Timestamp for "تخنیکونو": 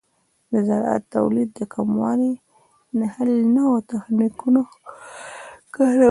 3.91-4.61